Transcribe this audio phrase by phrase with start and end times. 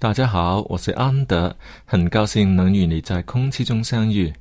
[0.00, 4.32] 大家好，我是安德，很高兴能与你在空气中相遇。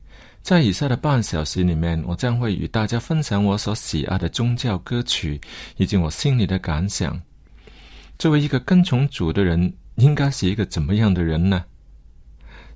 [0.42, 5.38] 在以下的半小时里面，我将会与大家分享我所喜爱的宗教歌曲，
[5.76, 7.22] 以及我心里的感想。
[8.18, 11.66] 作为一个跟从主的人，应该是一个怎么样的人呢？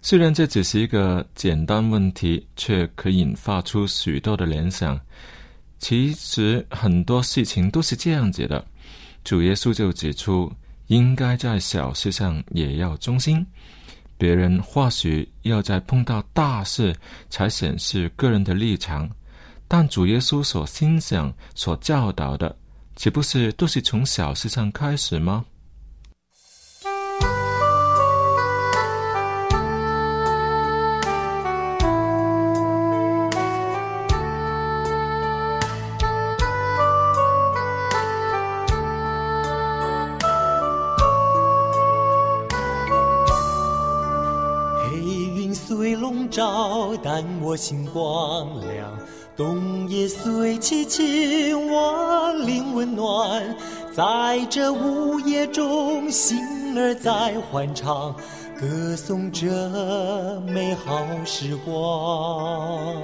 [0.02, 5.00] 虽然这只是一个简单问题，却可引发出许多的联想。
[5.80, 8.66] 其实很多事情都是这样子的。
[9.24, 10.52] 主耶稣就指出，
[10.94, 13.44] 应该在小事上也要忠心。
[14.16, 16.96] 别人或许要在碰到大事
[17.32, 19.10] 才显示个人的立场，
[19.68, 22.56] 但主耶稣所欣赏、所教导的，
[22.96, 25.44] 岂不是都是从小事上开始吗？
[46.34, 48.90] 照，但我心光亮；
[49.38, 53.56] 冬夜虽凄清，我灵温暖。
[53.96, 56.40] 在这午夜中，心
[56.76, 58.16] 儿在欢唱，
[58.60, 59.46] 歌颂这
[60.48, 62.96] 美好时光。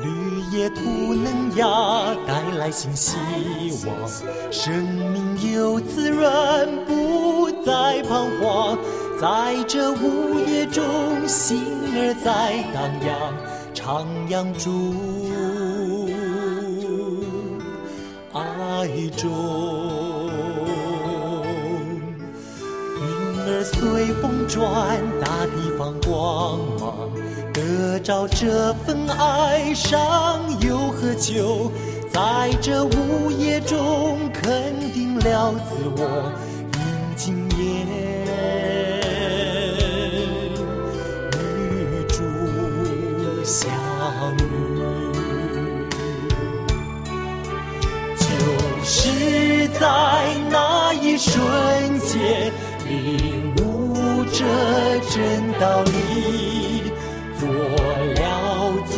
[0.00, 0.08] 绿
[0.56, 1.66] 叶土嫩芽，
[2.26, 3.18] 带来新希
[3.86, 4.08] 望，
[4.50, 8.78] 生命又滋润，不再彷徨。
[9.20, 11.60] 在这午夜中，心
[11.92, 13.34] 儿在荡漾，
[13.74, 14.94] 徜徉住
[18.32, 18.86] 爱
[19.16, 20.30] 中。
[22.94, 23.02] 云
[23.40, 24.62] 儿随风转，
[25.20, 27.10] 大地放光芒，
[27.52, 31.72] 得着这份爱，伤又何求？
[32.12, 36.32] 在这午夜中，肯定了自我，
[49.78, 49.86] 在
[50.50, 51.40] 那一瞬
[52.00, 52.52] 间，
[52.88, 54.44] 领悟这
[55.08, 56.90] 真道理，
[57.38, 58.96] 做了最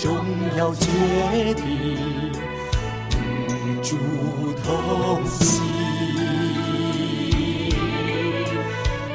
[0.00, 0.14] 重
[0.56, 0.86] 要决
[1.54, 1.64] 定，
[3.10, 3.96] 与主
[4.62, 4.66] 同
[5.26, 5.60] 行，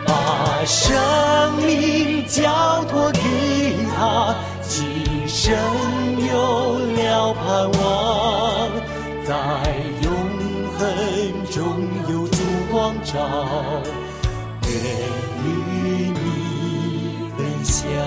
[0.05, 3.21] 把生命交托给
[3.95, 4.35] 他，
[4.67, 4.77] 今
[5.25, 5.55] 生
[6.27, 7.79] 有了盼望。
[9.25, 9.35] 在
[13.03, 13.17] 照，
[14.63, 14.71] 愿
[15.43, 15.45] 与
[16.11, 16.17] 你
[17.37, 17.98] 分享。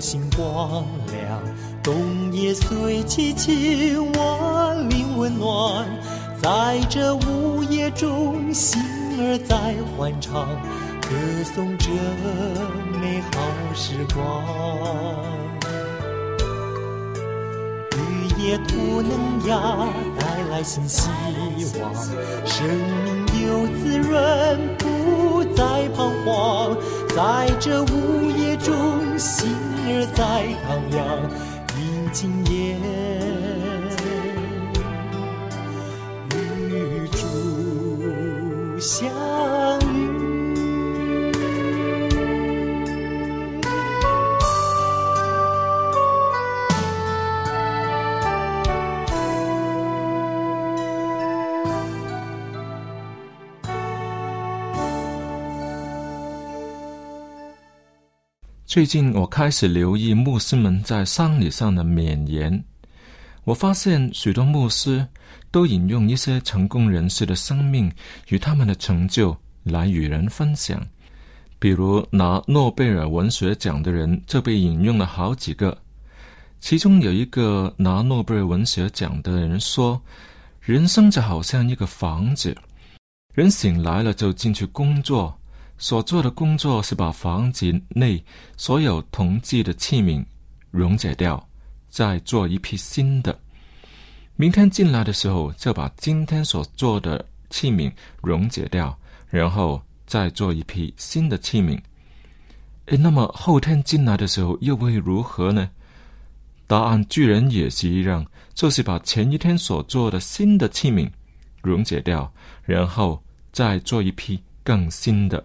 [0.00, 1.40] 星光亮；
[1.82, 5.86] 冬夜虽凄清，万灵温暖。
[6.40, 8.80] 在这午夜中，心
[9.18, 10.46] 儿在欢唱，
[11.00, 11.08] 歌
[11.54, 11.90] 颂着
[13.00, 13.40] 美好
[13.74, 14.44] 时光。
[17.96, 18.00] 雨
[18.38, 21.08] 也不能呀，带来新希
[21.80, 21.92] 望，
[22.46, 26.76] 生命有滋润，不再彷徨。
[27.16, 28.72] 在这午夜中，
[30.90, 32.97] 你，今夜
[58.78, 62.62] 最近我开始留意牧师们在丧礼上的勉言，
[63.42, 65.04] 我发现许多牧师
[65.50, 67.90] 都引用一些成功人士的生命
[68.28, 70.80] 与他们的成就来与人分享。
[71.58, 75.76] 比如拿诺贝尔文学奖的人就被引用了好几个，
[76.60, 80.00] 其中有一个拿诺贝尔文学奖的人说
[80.62, 82.56] ：“人生就好像一个房子，
[83.34, 85.36] 人醒来了就进去工作。”
[85.78, 88.22] 所做的工作是把房子内
[88.56, 90.24] 所有同济的器皿
[90.70, 91.48] 溶解掉，
[91.88, 93.38] 再做一批新的。
[94.34, 97.92] 明天进来的时候，就把今天所做的器皿
[98.22, 98.96] 溶解掉，
[99.28, 101.80] 然后再做一批新的器皿。
[102.86, 105.70] 诶，那么后天进来的时候又会如何呢？
[106.66, 111.08] 答案居然也是一样，就是把前一天所做的新的器皿
[111.62, 112.32] 溶解掉，
[112.64, 113.22] 然后
[113.52, 115.42] 再做一批更新的。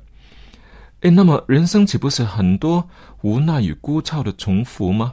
[1.03, 2.89] 哎，那么人生岂不是很多
[3.23, 5.11] 无奈与枯燥的重复吗？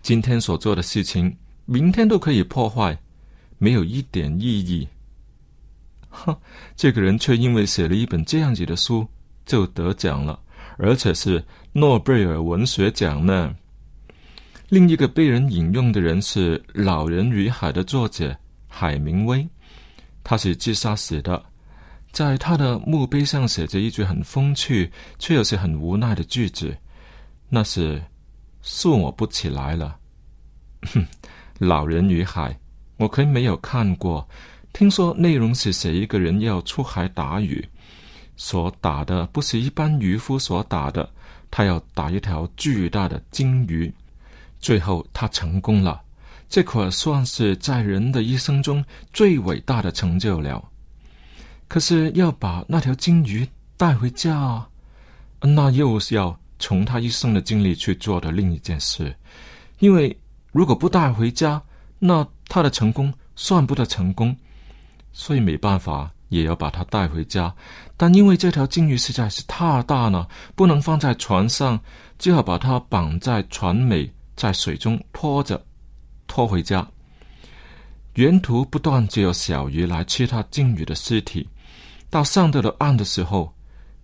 [0.00, 2.98] 今天所做的事情，明天都可以破坏，
[3.58, 4.88] 没有一点意义。
[6.08, 6.34] 哼，
[6.74, 9.06] 这个人却因为写了一本这样子的书
[9.44, 10.40] 就得奖了，
[10.78, 11.44] 而且是
[11.74, 13.54] 诺贝尔文学奖呢。
[14.70, 18.34] 另一个被人引用的人是《老人与海》的作者
[18.68, 19.46] 海明威，
[20.24, 21.44] 他是自杀死的。
[22.10, 26.76] 在他的墓碑上写着一句很风趣却又是很无奈的句子，
[27.48, 28.02] 那是
[28.64, 29.96] “恕我不起来了”。
[30.92, 31.00] 哼，
[31.58, 32.52] 《老人与海》，
[32.96, 34.28] 我可没有看过。
[34.72, 37.66] 听说内容是写一个人要出海打鱼，
[38.36, 41.08] 所打的不是一般渔夫所打的，
[41.50, 43.92] 他要打一条巨大的鲸鱼。
[44.60, 46.00] 最后他成功了，
[46.48, 50.62] 这可算是在人的一生中最伟大的成就了。
[51.68, 54.66] 可是要把那条金鱼带回家，
[55.42, 59.14] 那又是要从他一生的经历去做的另一件事。
[59.78, 60.18] 因为
[60.50, 61.62] 如果不带回家，
[61.98, 64.34] 那他的成功算不得成功，
[65.12, 67.54] 所以没办法也要把它带回家。
[67.96, 70.26] 但因为这条金鱼实在是太大了，
[70.56, 71.78] 不能放在船上，
[72.18, 75.62] 只好把它绑在船尾，在水中拖着，
[76.26, 76.88] 拖回家。
[78.14, 81.48] 沿途不断就有小鱼来吃它金鱼的尸体。
[82.10, 83.54] 到上得了岸的时候，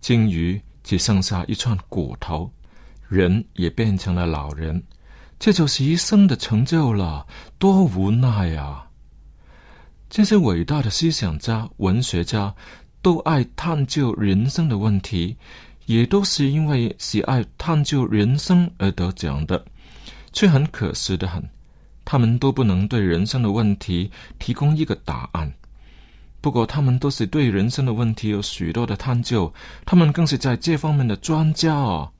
[0.01, 2.51] 鲸鱼只剩下一串骨头，
[3.09, 4.83] 人也变成了老人，
[5.39, 7.27] 这就是一生的成就了，
[7.59, 8.87] 多无奈啊！
[10.11, 12.55] 这些伟大的思想家、文学家
[13.01, 15.37] 都爱探究人生的问题，
[15.87, 19.65] 也都是因为喜爱探究人生而得奖的，
[20.33, 21.43] 却很可惜的很，
[22.05, 25.51] 他们都不能对人生的问题提供一个答案。
[26.45, 29.51] 不过，他们都是对人生的问题有许多的探究，
[29.87, 32.11] 他们更是在这方面的专家哦！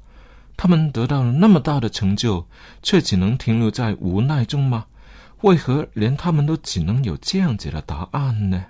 [0.57, 2.47] 他们得到了那么大的成就，
[2.83, 4.87] 却只能停留在无奈中吗？
[5.43, 8.65] 为何连他们都只能有这样子的答案呢？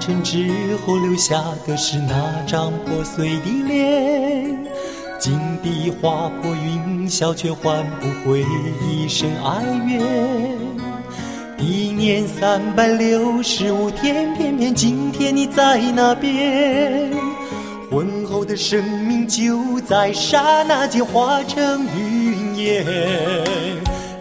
[0.00, 4.58] 尘之后留下的是那张破碎的脸，
[5.18, 8.42] 金碧划破云霄，却换不回
[8.88, 10.00] 一声哀怨。
[11.58, 17.12] 一年三百六十五天，偏偏今天你在那边，
[17.90, 22.86] 婚后的生命就在刹那间化成云烟。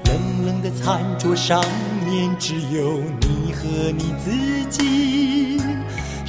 [0.03, 1.63] 冷冷的餐桌上
[2.05, 4.29] 面只有你和你自
[4.69, 5.38] 己，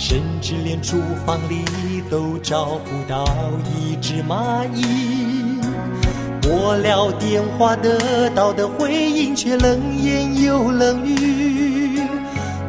[0.03, 1.63] 甚至连厨房里
[2.11, 3.23] 都找不到
[3.77, 5.61] 一只蚂蚁。
[6.41, 12.01] 拨了电话得到的回应却冷言又冷语，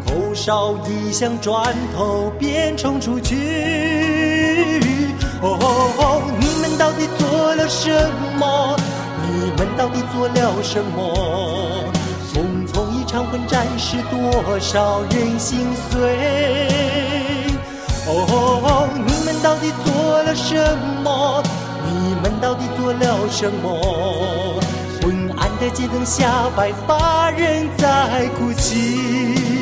[0.06, 3.34] 口哨一响，转头便冲出去。
[5.42, 7.90] 哦，你们到底做了什
[8.38, 8.76] 么？
[9.26, 11.88] 你们到底做了什么？
[12.34, 16.91] 匆匆一场混战，是多少人心碎？
[18.14, 20.56] 哦，你们到底做了什
[21.04, 21.44] 么？
[21.86, 24.60] 你们到底做了什么？
[25.02, 29.61] 昏暗的街灯下，白发人在哭泣。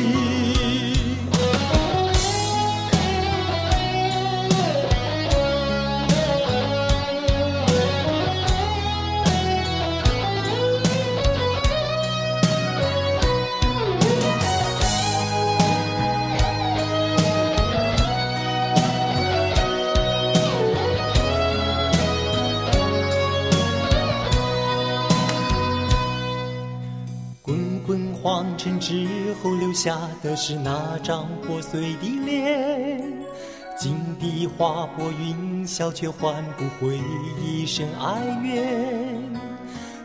[28.62, 29.06] 滚黄尘之
[29.42, 33.02] 后，留下的是那张破碎的脸。
[33.78, 37.00] 金地划破云霄，却换不回
[37.42, 39.40] 一声哀怨。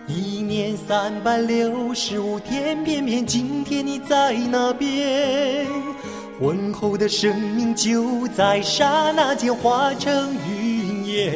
[0.07, 5.67] 一年三百六十五天，偏偏今天你在那边。
[6.39, 11.35] 浑厚的生命就在刹那间化成云烟。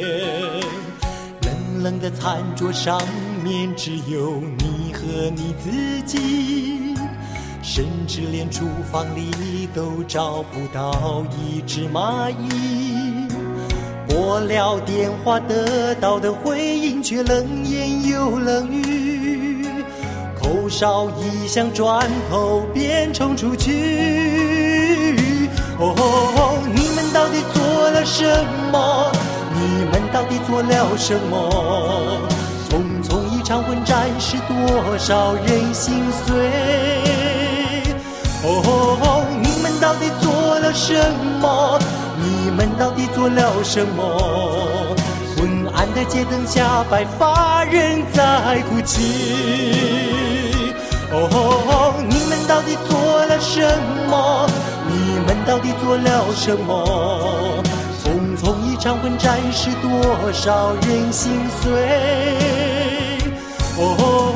[1.42, 2.98] 冷冷的餐桌上
[3.42, 6.79] 面只有你和你自己，
[7.72, 13.28] 甚至连厨房里都找不到一只蚂蚁。
[14.08, 19.64] 拨了电话得到的回应却冷言又冷语，
[20.42, 25.14] 口哨一响，转头便冲出去。
[25.78, 28.24] 哦，你们到底做了什
[28.72, 29.12] 么？
[29.54, 32.18] 你们到底做了什么？
[32.68, 37.19] 匆匆一场混战，是多少人心碎？
[38.42, 40.94] 哦，你们到底做了什
[41.40, 41.78] 么？
[42.22, 44.96] 你们到底做了什么？
[45.36, 48.96] 昏暗的街灯下，白发人在哭泣。
[51.12, 53.60] 哦，你们到底做了什
[54.08, 54.48] 么？
[54.88, 57.62] 你们到底做了什么？
[58.02, 61.70] 匆匆一场混战，是多少人心碎？
[63.76, 64.29] 哦，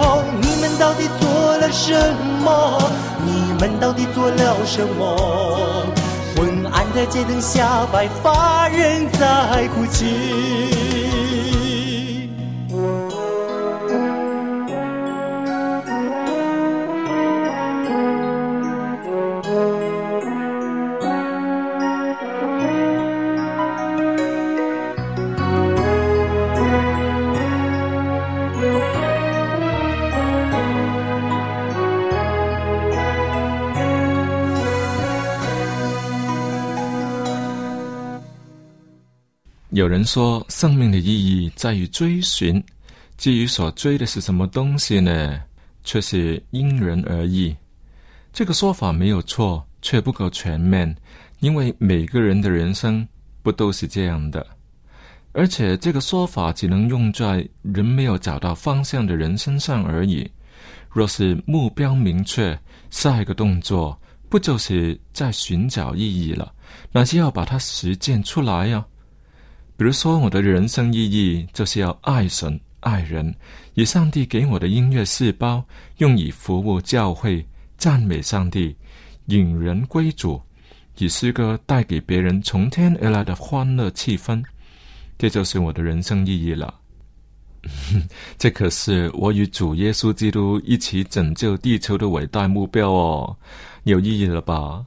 [3.59, 5.87] 们到底做了什么？
[6.37, 11.24] 昏暗的街灯下，白发人在哭泣。
[39.85, 42.65] 有人说，生命的意义在于追寻。
[43.19, 45.39] 至于所追的是什么东西呢？
[45.85, 47.55] 却是因人而异。
[48.33, 50.97] 这个说法没有错，却不够全面，
[51.41, 53.07] 因为每个人的人生
[53.43, 54.47] 不都是这样的。
[55.33, 60.27] 而且，这个说法只能用在人没有找到方向的人身上而已。
[60.89, 64.01] 若是目标明确，下一个动作
[64.31, 66.55] 不就是在寻找意义了？
[66.91, 68.83] 那就要把它实践出来呀。
[69.77, 73.35] 比如说，我的人生意义就是要爱神、爱人，
[73.75, 75.65] 以上帝给我的音乐细胞
[75.99, 77.45] 用以服务教会、
[77.77, 78.77] 赞美上帝、
[79.27, 80.41] 引人归主，
[80.99, 84.41] 以诗歌带给别人从天而来的欢乐气氛，
[85.19, 86.73] 这就是我的人生意义了。
[88.39, 93.37] 这可是我与主耶稣基督一起拯救地球的伟大目标哦，
[93.83, 94.85] 有意义了吧？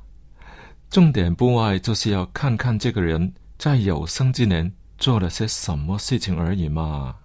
[0.89, 3.34] 重点不外就是要看看这个人。
[3.58, 7.16] 在有生之年做了些什么事情而已嘛。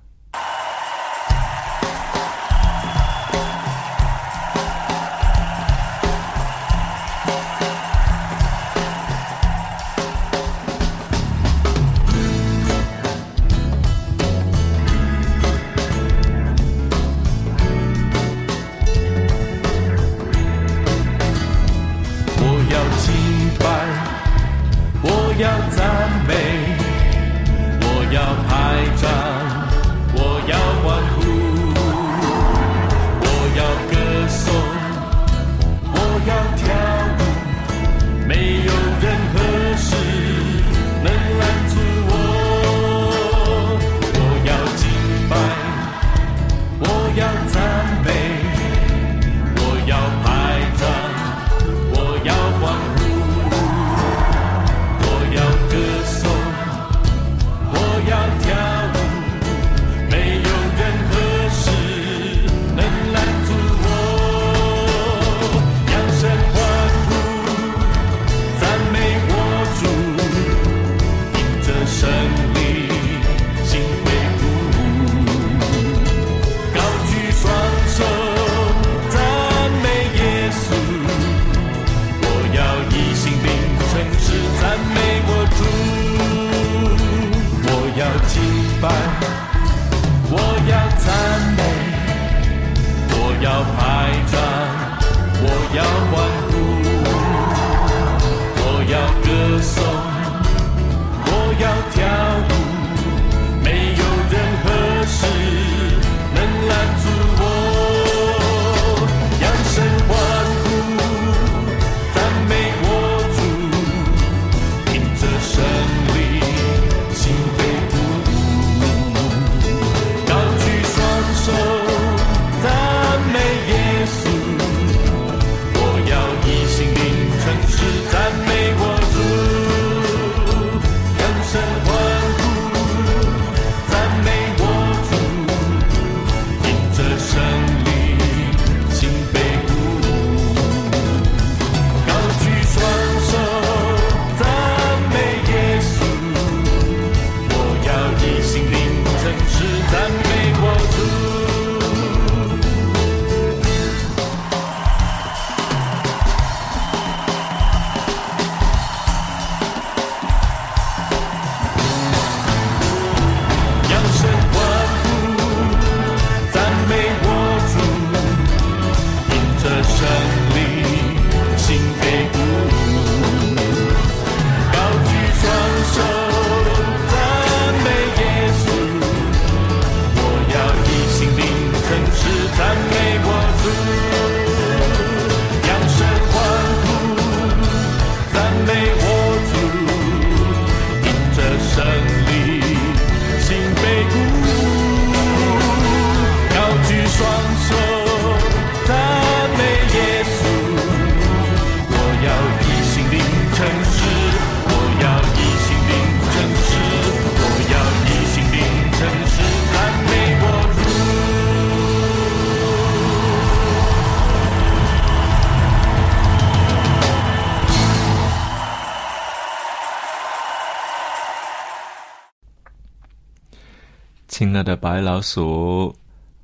[224.42, 225.94] 亲爱的白老鼠，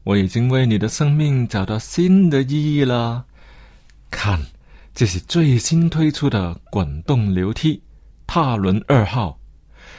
[0.05, 3.25] 我已经为你的生命找到新的意义了。
[4.09, 4.41] 看，
[4.95, 7.83] 这是最新推出的滚动流梯——
[8.25, 9.37] 踏轮二号，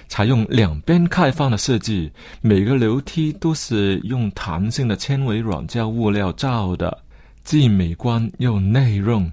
[0.08, 2.10] 采用两边开放的设计，
[2.40, 7.04] 每个流梯都是用弹性的纤维软胶物料造的，
[7.44, 9.30] 既美观又耐用，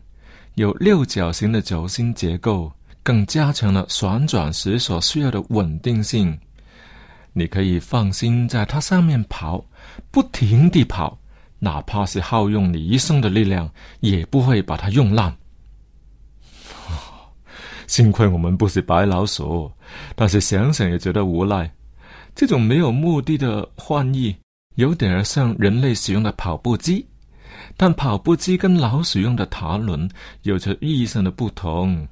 [0.57, 2.73] 有六角形的轴心结构，
[3.05, 6.37] 更加强了旋转时所需要的稳定性。
[7.39, 9.63] 你可以放心在它上面跑，
[10.11, 11.19] 不停地跑，
[11.59, 13.71] 哪怕是耗用你一生的力量，
[14.01, 15.37] 也不会把它用烂。
[17.87, 19.71] 幸亏我们不是白老鼠，
[20.15, 21.71] 但是想想也觉得无奈。
[22.35, 24.35] 这种没有目的的换意，
[24.77, 27.07] 有点儿像人类使用的跑步机，
[27.77, 30.09] 但跑步机跟老鼠用的塔轮
[30.45, 32.09] 有着意义上的不同。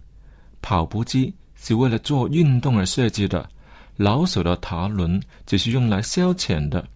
[0.60, 3.48] 跑步机是为了做运动而设计的。
[3.96, 6.86] 老手的塔轮只是用来消遣的，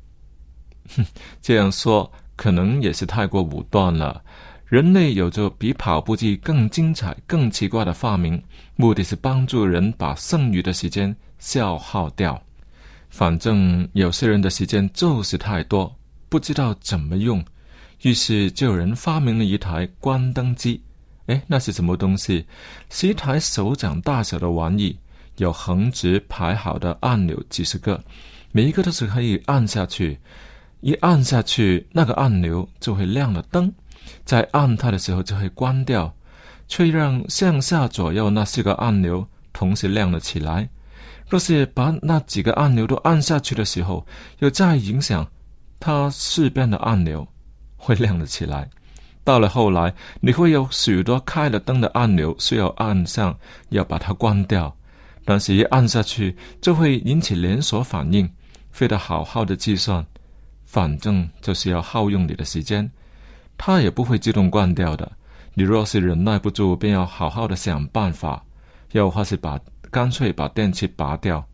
[0.96, 1.04] 哼，
[1.40, 4.22] 这样说可能也是太过武断了。
[4.66, 8.42] 人类有着比跑步机更精彩、更奇怪的发明，
[8.76, 12.40] 目的是帮助人把剩余的时间消耗掉。
[13.08, 15.96] 反正有些人的时间就是太多，
[16.28, 17.42] 不知道怎么用，
[18.02, 20.82] 于是就有人发明了一台关灯机。
[21.28, 22.44] 哎，那是什么东西？
[22.90, 24.98] 是一台手掌大小的玩意。
[25.38, 28.00] 有横直排好的按钮几十个，
[28.52, 30.20] 每一个都是可以按下去。
[30.80, 33.72] 一按下去，那个按钮就会亮了灯，
[34.24, 36.14] 在按它的时候就会关掉，
[36.68, 40.68] 却让向下左右那四个按钮同时亮了起来。
[41.28, 44.06] 若是把那几个按钮都按下去的时候，
[44.38, 45.26] 又再影响
[45.80, 47.26] 它四边的按钮，
[47.76, 48.70] 会亮了起来。
[49.24, 53.36] 到了后来，你会有许多开了灯的按钮需要按上，
[53.70, 54.74] 要把它关掉。
[55.30, 58.32] 但是，一按下去就会引起连锁反应，
[58.70, 60.06] 非得好好的计算，
[60.64, 62.90] 反正就是要耗用你的时间，
[63.58, 65.12] 它也不会自动关掉的。
[65.52, 68.42] 你若是忍耐不住，便要好好的想办法，
[68.92, 69.60] 又或是把
[69.90, 71.46] 干脆把电器拔掉，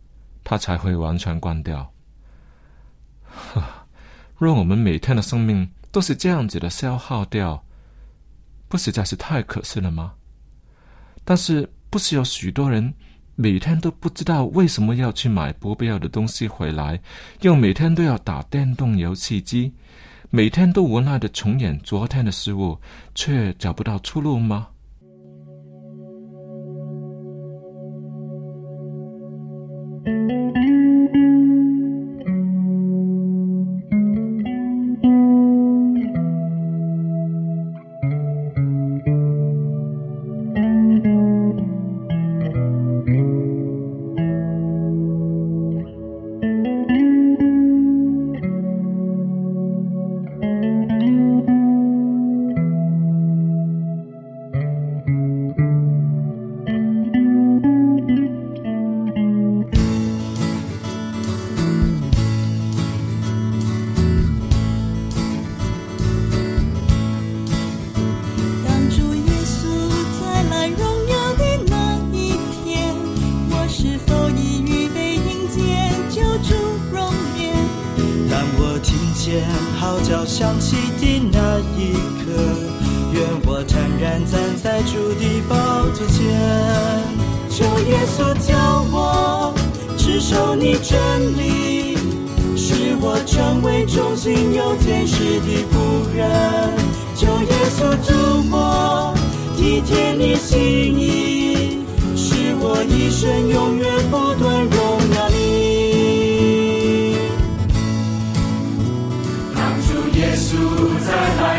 [0.44, 1.92] 它才会完全关掉。
[4.36, 7.64] 若我们每天的生命都是这样子的消耗掉，
[8.68, 10.12] 不实在是太可惜了吗？
[11.24, 12.94] 但是，不是有许多人？
[13.36, 17.00] 每天都不知道为什么要去买不必要的东西回来，
[17.40, 19.72] 又每天都要打电动游戏机，
[20.30, 22.78] 每天都无奈的重演昨天的失误，
[23.14, 24.68] 却找不到出路吗？
[87.94, 89.54] 耶稣教我
[89.96, 90.98] 只守你真
[91.38, 91.96] 理，
[92.56, 95.74] 使我成为忠心有见识的仆
[96.12, 96.20] 人。
[97.14, 98.12] 求耶稣助
[98.50, 99.14] 我
[99.56, 100.58] 体贴你心
[100.98, 101.84] 意，
[102.16, 104.76] 使我一生永远不断荣
[105.14, 105.54] 耀你。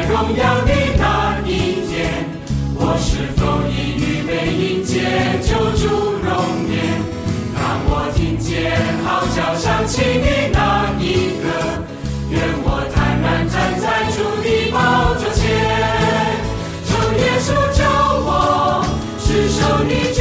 [0.07, 1.49] 荣耀的那一
[1.87, 2.29] 天，
[2.75, 4.93] 我是否已预备迎接
[5.41, 6.14] 救主？
[8.55, 8.71] 天
[9.03, 11.43] 号角响起的那一刻，
[12.29, 14.79] 愿我坦然站在主的宝
[15.15, 15.43] 座前，
[16.87, 16.89] 求
[17.19, 17.83] 耶稣救
[18.23, 18.31] 我
[19.19, 20.14] 只守你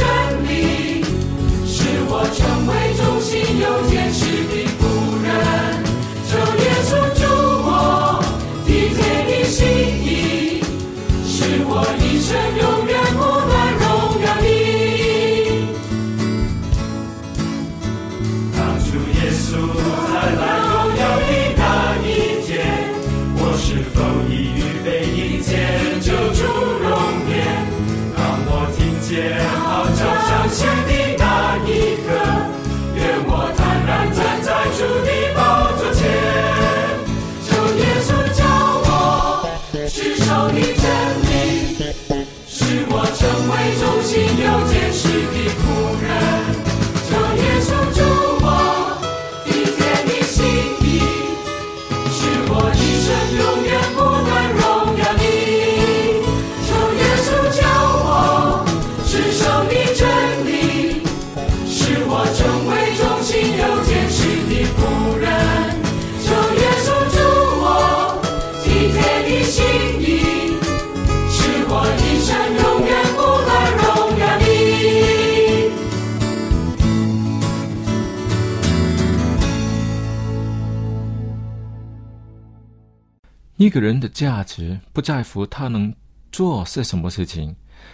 [83.75, 85.93] 个人的价值不在乎他能
[86.31, 87.53] 做些什么事情，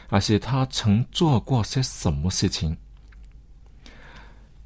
[0.09, 2.77] 而是他曾做过些什么事情。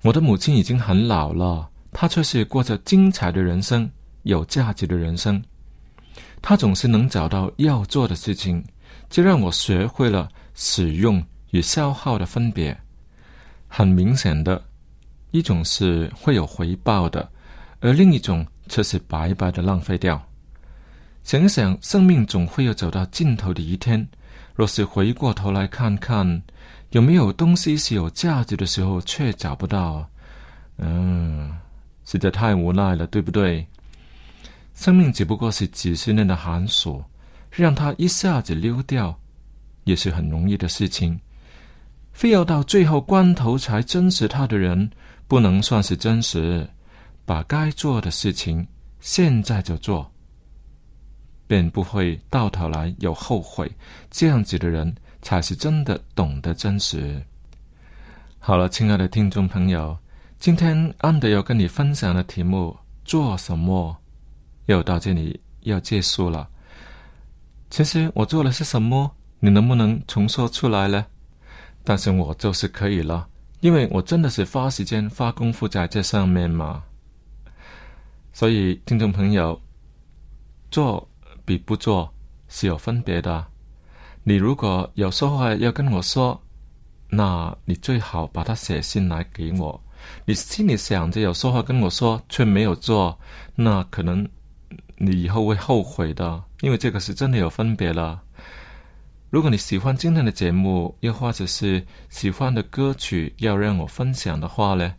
[0.01, 3.89] 我的母亲已经很老了，她却是过着精彩的人生，
[4.23, 5.41] 有价值的人生。
[6.41, 8.61] 她总是能找到要做的事情，
[9.09, 12.77] 这让我学会了使用与消耗的分别。
[13.69, 14.61] 很明显的，
[15.31, 17.31] 一种是会有回报的，
[17.79, 20.21] 而另一种却是白白的浪费掉。
[21.25, 24.07] 想想，生命总会有走到尽头的一天。
[24.53, 26.39] 若是回过头来看看，
[26.91, 30.07] 有没有东西是有价值的时候却找不到，
[30.77, 31.51] 嗯，
[32.05, 33.65] 实在太无奈了，对不对？
[34.75, 37.03] 生命只不过是几十年的寒暑，
[37.49, 39.19] 让它一下子溜掉，
[39.85, 41.19] 也是很容易的事情。
[42.13, 44.87] 非要到最后关头才珍视它的人，
[45.27, 46.69] 不能算是真实。
[47.25, 48.67] 把该做的事情
[48.99, 50.07] 现在就做。
[51.47, 53.71] 便不会到头来有后悔。
[54.09, 57.21] 这样子的人才是真的懂得真实。
[58.39, 59.97] 好了，亲爱的听众朋友，
[60.39, 63.97] 今天安德要跟你分享的题目做什么，
[64.67, 66.47] 又到这里要结束了。
[67.69, 71.05] 其实我做的是什么，你能不能重说出来呢？
[71.83, 73.27] 但是我就是可以了，
[73.61, 76.83] 因为我真的是花时间花功夫在这上面嘛。
[78.31, 79.59] 所以，听众朋友，
[80.69, 81.07] 做。
[81.45, 82.13] 比不做
[82.47, 83.45] 是有分别的。
[84.23, 86.41] 你如果有说话要跟我说，
[87.09, 89.79] 那你最好把它写信来给我。
[90.25, 93.17] 你心里想着有说话跟我说，却没有做，
[93.55, 94.27] 那可能
[94.97, 98.21] 你以后会后悔的，因为这个是真的有分别了。
[99.29, 104.93] 如果你喜欢今天的节目，又或者是喜欢的歌曲要让我分享的话呢，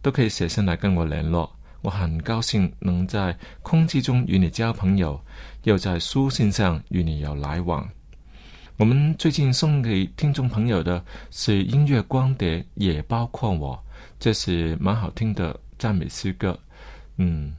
[0.00, 1.54] 都可以写信来跟我联络。
[1.82, 5.20] 我很高兴能在空气中与你交朋友，
[5.68, 7.86] 又在书信上与你有来往。
[8.78, 13.78] 我们最近送给听众朋友的是音乐光碟，也包括我，
[14.18, 16.58] 这是蛮好听的赞美诗歌。
[17.18, 17.54] 嗯，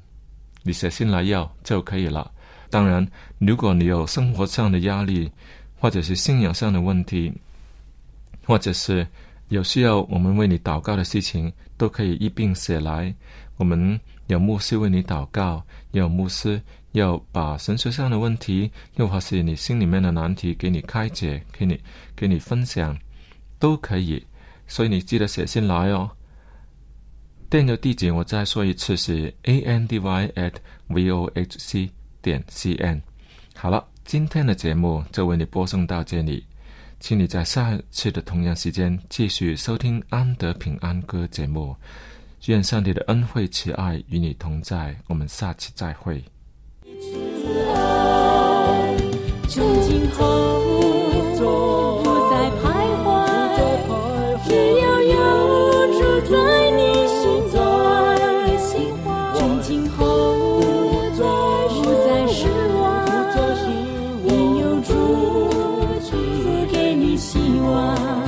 [0.63, 2.31] 你写信来要就可以了。
[2.71, 5.31] 当然，如果你有生活上的压力，
[5.79, 7.31] 或者是信仰上的问题，
[8.43, 9.05] 或者是
[9.49, 13.13] 有需要我们为你祷告的事情，都可以一并写来。
[13.57, 16.61] 我们有牧师为你祷告，有牧师
[16.93, 21.79] 要把神学上的问题，又或是你心里面的难题给你开解，给你
[22.15, 22.97] 给你分享，
[23.59, 24.25] 都可以。
[24.67, 26.09] 所以你记得写信来哦。
[27.49, 30.53] 电邮地址我再说一次是 a n d y at
[30.87, 31.89] v o h c
[32.21, 33.01] 点 c n。
[33.55, 36.45] 好了，今天的节目就为你播送到这里，
[36.99, 41.75] 请你在下一次的同样时间继续收听安德平安歌节目。
[42.45, 46.23] 愿上帝的恩惠慈爱与你同在，我们下期再会。
[67.63, 68.18] 望。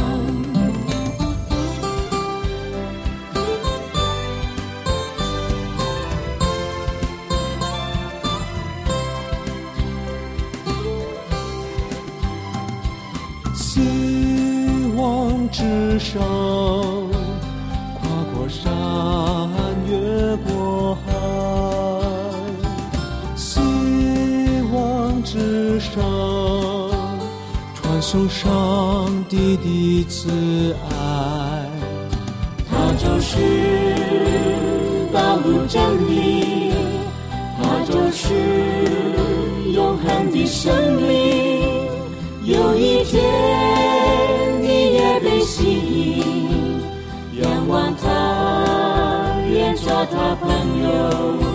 [50.82, 51.51] nhau